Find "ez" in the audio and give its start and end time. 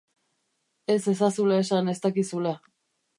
0.93-1.03, 1.93-1.97